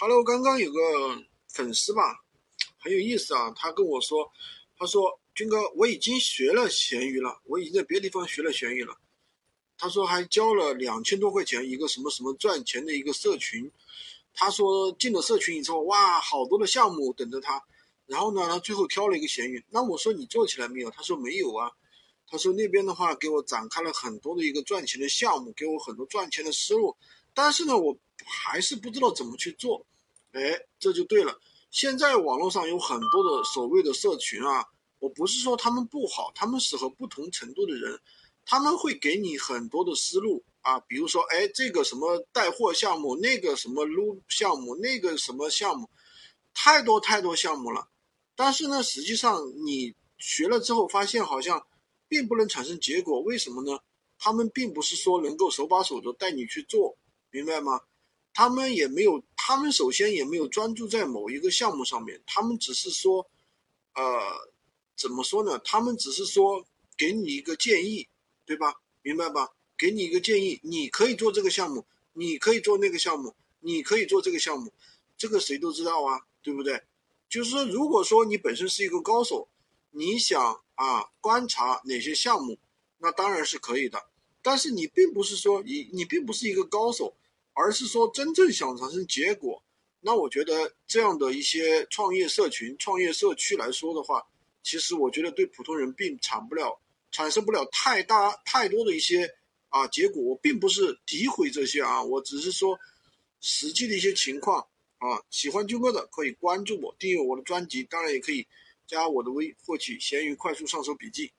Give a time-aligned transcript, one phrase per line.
[0.00, 0.80] Hello，刚刚有个
[1.48, 2.22] 粉丝吧，
[2.78, 4.30] 很有意思啊，他跟我说，
[4.76, 8.96] 他说军哥，我已经学了闲鱼了，我已经在别的地方学了闲鱼了。
[9.76, 13.68] 他说还交了两千多块钱一个什么什么赚钱的一个社群。
[14.32, 17.60] 他说进了社群以后，哇，好多的项目等着他。
[18.06, 19.64] 然后呢，他最后挑了一个闲鱼。
[19.68, 20.88] 那我说你做起来没有？
[20.92, 21.72] 他说没有啊。
[22.28, 26.96] 他说那边的话给我展开了很多的一个赚钱的项目，给我很多赚钱的思路。
[27.34, 27.98] 但是呢，我。
[28.28, 29.84] 还是不知道怎么去做，
[30.32, 30.40] 哎，
[30.78, 31.40] 这就对了。
[31.70, 34.66] 现在网络上有很多的所谓的社群啊，
[34.98, 38.00] 我不是说他们不好，他们适合不同程度的人，
[38.44, 45.88] 他们会给你很多的思路啊，比如说，哎，这个什么带货项目，那个什么撸项目，那个什么项目，
[46.54, 47.88] 太多太多项目了。
[48.34, 51.66] 但是呢，实际上你学了之后发现好像
[52.08, 53.78] 并不能产生结果，为什么呢？
[54.18, 56.96] 他们并不是说能够手把手的带你去做，
[57.30, 57.80] 明白吗？
[58.38, 63.28] 他们也没有，他们首先也没有专注在某一个项目上面，他们只是说，
[63.96, 64.04] 呃，
[64.96, 65.58] 怎么说呢？
[65.58, 66.64] 他们只是说
[66.96, 68.06] 给你一个建议，
[68.46, 68.76] 对吧？
[69.02, 69.50] 明白吧？
[69.76, 74.72] 给你一个建议，你可以做这个项目，你可以做那个项目，你可以做这个项目，
[75.16, 76.84] 这个谁都知道啊，对不对？
[77.28, 79.48] 就是说，如果说你本身是一个高手，
[79.90, 82.56] 你想啊观察哪些项目，
[82.98, 84.00] 那当然是可以的。
[84.40, 87.16] 但是你并不是说你你并不是一个高手。
[87.60, 89.60] 而是说真正想产生结果，
[89.98, 94.24] 那我觉得这样的一些创业社群、创业社区来说的话，
[94.62, 96.78] 其实我觉得对普通人并产不了、
[97.10, 99.34] 产生不了太大太多的一些
[99.70, 100.22] 啊结果。
[100.22, 102.78] 我并不是诋毁这些啊，我只是说
[103.40, 105.20] 实际的一些情况啊。
[105.28, 108.46] 喜欢军哥的可以关注我、订阅我的专辑，当然也可以
[108.86, 111.32] 加我的微获取闲鱼快速上手笔记。